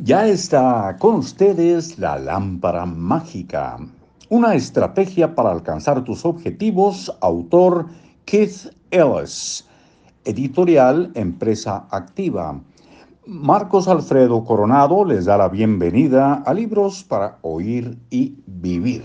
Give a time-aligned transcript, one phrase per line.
[0.00, 3.78] Ya está con ustedes la lámpara mágica,
[4.28, 7.86] una estrategia para alcanzar tus objetivos, autor
[8.24, 9.66] Keith Ellis,
[10.24, 12.60] editorial Empresa Activa.
[13.26, 19.02] Marcos Alfredo Coronado les da la bienvenida a Libros para Oír y Vivir.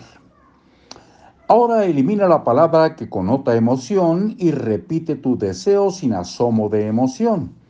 [1.48, 7.63] Ahora elimina la palabra que conota emoción y repite tu deseo sin asomo de emoción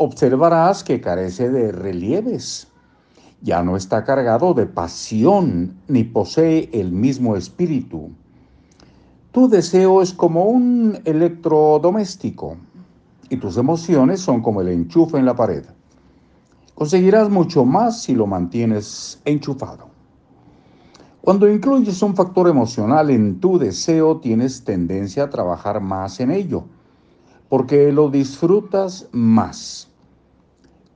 [0.00, 2.68] observarás que carece de relieves.
[3.42, 8.10] Ya no está cargado de pasión ni posee el mismo espíritu.
[9.30, 12.56] Tu deseo es como un electrodoméstico
[13.28, 15.66] y tus emociones son como el enchufe en la pared.
[16.74, 19.90] Conseguirás mucho más si lo mantienes enchufado.
[21.20, 26.64] Cuando incluyes un factor emocional en tu deseo, tienes tendencia a trabajar más en ello,
[27.50, 29.89] porque lo disfrutas más.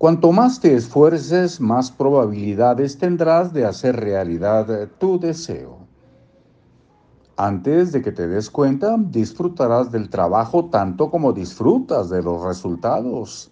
[0.04, 5.78] Cuanto más te esfuerces, más probabilidades tendrás de hacer realidad tu deseo.
[7.38, 13.50] Antes de que te des cuenta, disfrutarás del trabajo tanto como disfrutas de los resultados.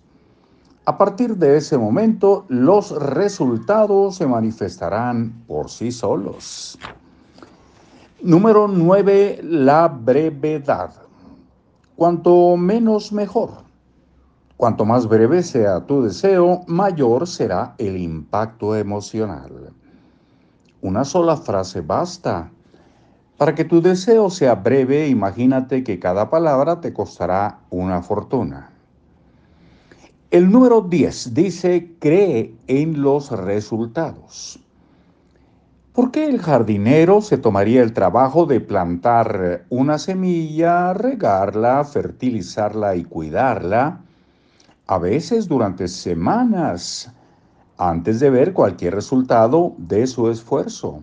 [0.85, 6.79] A partir de ese momento, los resultados se manifestarán por sí solos.
[8.23, 9.41] Número 9.
[9.43, 10.93] La brevedad.
[11.97, 13.72] Cuanto menos mejor.
[14.63, 19.73] Cuanto más breve sea tu deseo, mayor será el impacto emocional.
[20.81, 22.49] Una sola frase basta.
[23.37, 28.71] Para que tu deseo sea breve, imagínate que cada palabra te costará una fortuna.
[30.31, 34.61] El número 10 dice, cree en los resultados.
[35.93, 43.03] ¿Por qué el jardinero se tomaría el trabajo de plantar una semilla, regarla, fertilizarla y
[43.03, 44.03] cuidarla?
[44.93, 47.11] A veces durante semanas,
[47.79, 51.03] antes de ver cualquier resultado de su esfuerzo,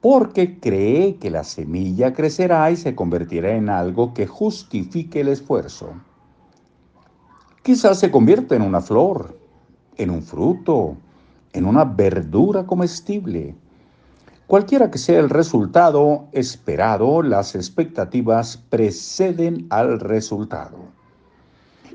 [0.00, 5.88] porque cree que la semilla crecerá y se convertirá en algo que justifique el esfuerzo.
[7.64, 9.36] Quizás se convierta en una flor,
[9.96, 10.96] en un fruto,
[11.52, 13.56] en una verdura comestible.
[14.46, 21.01] Cualquiera que sea el resultado esperado, las expectativas preceden al resultado.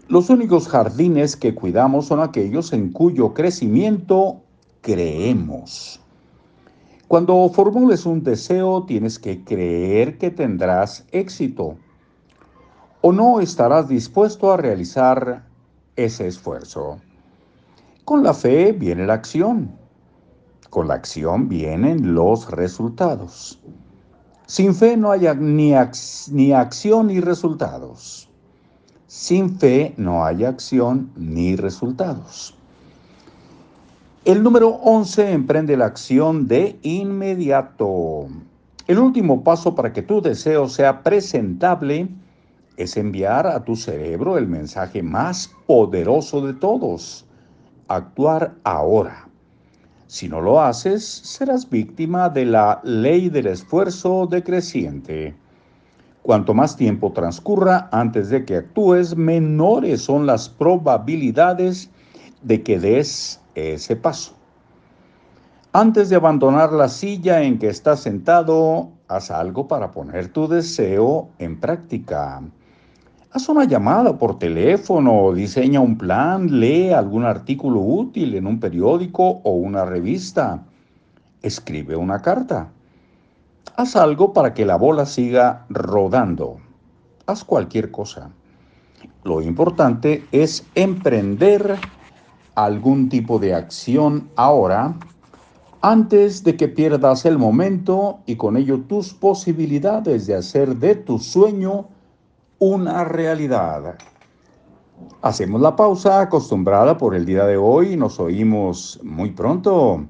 [0.09, 4.41] Los únicos jardines que cuidamos son aquellos en cuyo crecimiento
[4.79, 5.99] creemos.
[7.09, 11.77] Cuando formules un deseo, tienes que creer que tendrás éxito
[13.01, 15.45] o no estarás dispuesto a realizar
[15.97, 17.01] ese esfuerzo.
[18.05, 19.77] Con la fe viene la acción.
[20.69, 23.61] Con la acción vienen los resultados.
[24.45, 25.73] Sin fe no hay ni,
[26.53, 28.29] acción ni resultados.
[29.17, 32.55] Sin fe no hay acción ni resultados.
[34.25, 38.27] El número 11 emprende la acción de inmediato.
[38.85, 42.09] El último paso para que tu deseo sea presentable
[42.77, 47.25] es enviar a tu cerebro el mensaje más poderoso de todos,
[47.87, 49.27] actuar ahora.
[50.05, 55.33] Si no lo haces, serás víctima de la ley del esfuerzo decreciente.
[56.27, 61.89] Cuanto más tiempo transcurra antes de que actúes, menores son las probabilidades
[62.41, 64.33] de que des ese paso.
[65.71, 71.29] Antes de abandonar la silla en que estás sentado, haz algo para poner tu deseo
[71.39, 72.41] en práctica.
[73.31, 79.39] Haz una llamada por teléfono, diseña un plan, lee algún artículo útil en un periódico
[79.45, 80.61] o una revista.
[81.41, 82.67] Escribe una carta.
[83.77, 86.57] Haz algo para que la bola siga rodando.
[87.27, 88.31] Haz cualquier cosa.
[89.23, 91.77] Lo importante es emprender
[92.55, 94.95] algún tipo de acción ahora
[95.81, 101.19] antes de que pierdas el momento y con ello tus posibilidades de hacer de tu
[101.19, 101.87] sueño
[102.57, 103.95] una realidad.
[105.21, 110.03] Hacemos la pausa acostumbrada por el día de hoy nos oímos muy pronto.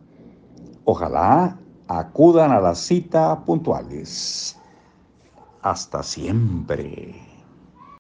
[0.86, 1.57] Ojalá
[1.88, 4.57] acudan a la cita puntuales.
[5.62, 7.26] Hasta siempre.